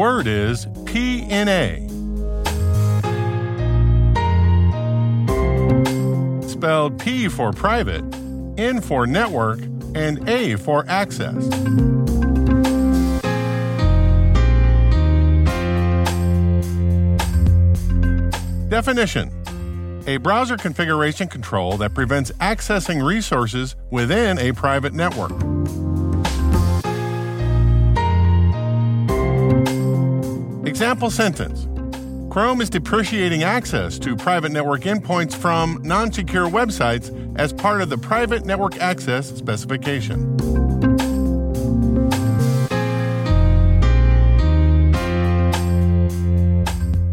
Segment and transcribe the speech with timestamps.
[0.00, 1.90] Word is PNA.
[6.48, 8.02] Spelled P for private,
[8.56, 9.60] N for network,
[9.94, 11.34] and A for access.
[18.70, 19.30] Definition
[20.06, 25.32] A browser configuration control that prevents accessing resources within a private network.
[30.80, 31.68] Example sentence
[32.32, 37.90] Chrome is depreciating access to private network endpoints from non secure websites as part of
[37.90, 40.24] the private network access specification.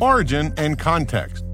[0.00, 1.44] Origin and context.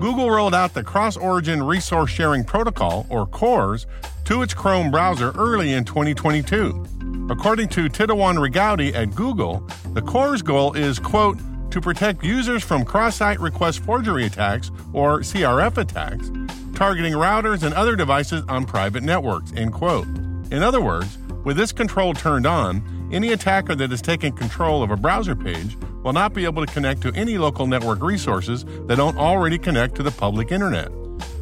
[0.00, 3.86] Google rolled out the Cross Origin Resource Sharing Protocol, or CORS,
[4.24, 6.97] to its Chrome browser early in 2022.
[7.30, 9.62] According to Titouan Rigoudy at Google,
[9.92, 11.38] the CORS goal is, quote,
[11.70, 16.30] to protect users from cross-site request forgery attacks, or CRF attacks,
[16.74, 20.06] targeting routers and other devices on private networks, end quote.
[20.50, 24.90] In other words, with this control turned on, any attacker that has taken control of
[24.90, 28.96] a browser page will not be able to connect to any local network resources that
[28.96, 30.90] don't already connect to the public internet.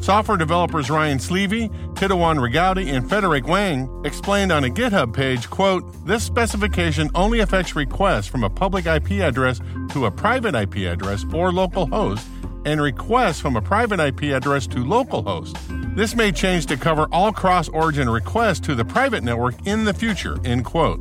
[0.00, 5.84] Software developers Ryan Sleevi, Titouan Rigoudy, and Frederic Wang explained on a GitHub page, quote,
[6.06, 9.60] This specification only affects requests from a public IP address
[9.90, 12.26] to a private IP address or local host,
[12.64, 15.56] and requests from a private IP address to local host.
[15.96, 20.38] This may change to cover all cross-origin requests to the private network in the future,
[20.44, 21.00] end quote.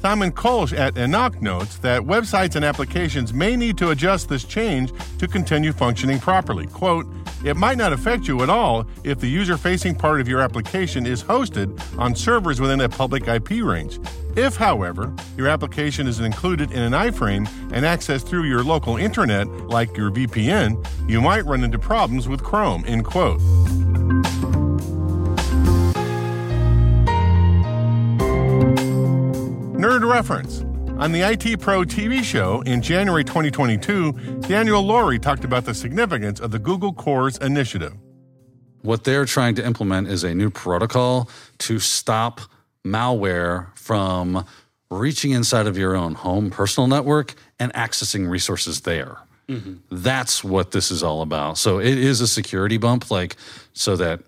[0.00, 4.92] Simon Kolsch at Enoch notes that websites and applications may need to adjust this change
[5.18, 6.66] to continue functioning properly.
[6.66, 7.06] Quote,
[7.44, 11.06] it might not affect you at all if the user facing part of your application
[11.06, 13.98] is hosted on servers within a public IP range.
[14.36, 19.48] If, however, your application is included in an iframe and accessed through your local internet,
[19.68, 23.40] like your VPN, you might run into problems with Chrome, end quote.
[29.80, 30.69] Nerd reference.
[31.00, 36.40] On the IT Pro TV show in January 2022, Daniel Lowrie talked about the significance
[36.40, 37.94] of the Google CORS initiative.
[38.82, 41.30] What they're trying to implement is a new protocol
[41.60, 42.42] to stop
[42.84, 44.44] malware from
[44.90, 49.16] reaching inside of your own home personal network and accessing resources there.
[49.48, 49.76] Mm-hmm.
[49.90, 51.56] That's what this is all about.
[51.56, 53.36] So it is a security bump, like
[53.72, 54.20] so that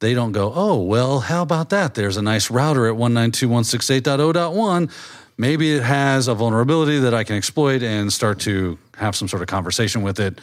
[0.00, 1.94] they don't go, oh, well, how about that?
[1.94, 4.90] There's a nice router at 192.168.0.1.
[5.38, 9.42] Maybe it has a vulnerability that I can exploit and start to have some sort
[9.42, 10.40] of conversation with it.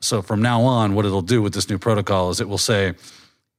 [0.00, 2.94] So from now on, what it'll do with this new protocol is it will say,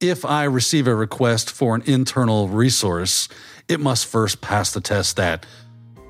[0.00, 3.28] if I receive a request for an internal resource,
[3.66, 5.44] it must first pass the test that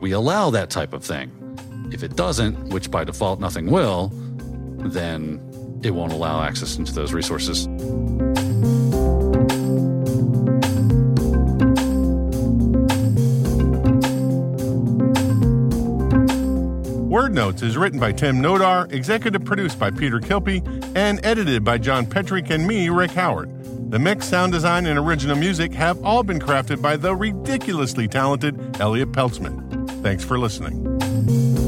[0.02, 1.30] we allow that type of thing.
[1.90, 5.40] If it doesn't, which by default nothing will, then
[5.82, 7.66] it won't allow access into those resources.
[17.28, 20.64] Word Notes is written by Tim Nodar, executive produced by Peter Kilpe,
[20.96, 23.50] and edited by John Petrik and me, Rick Howard.
[23.90, 28.80] The mix, sound design, and original music have all been crafted by the ridiculously talented
[28.80, 30.02] Elliot Peltzman.
[30.02, 31.67] Thanks for listening.